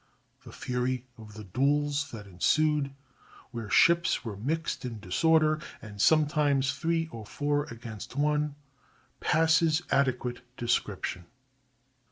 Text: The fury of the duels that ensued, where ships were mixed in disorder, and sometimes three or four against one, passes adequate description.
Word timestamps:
The 0.43 0.51
fury 0.51 1.05
of 1.15 1.35
the 1.35 1.43
duels 1.43 2.09
that 2.09 2.25
ensued, 2.25 2.91
where 3.51 3.69
ships 3.69 4.25
were 4.25 4.35
mixed 4.35 4.83
in 4.83 4.99
disorder, 4.99 5.59
and 5.79 6.01
sometimes 6.01 6.73
three 6.73 7.07
or 7.11 7.23
four 7.23 7.65
against 7.65 8.15
one, 8.15 8.55
passes 9.19 9.83
adequate 9.91 10.41
description. 10.57 11.27